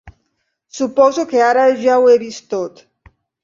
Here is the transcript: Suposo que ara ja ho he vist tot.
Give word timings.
Suposo 0.77 1.27
que 1.35 1.45
ara 1.49 1.67
ja 1.85 2.01
ho 2.01 2.11
he 2.13 2.19
vist 2.27 2.51
tot. 2.59 2.87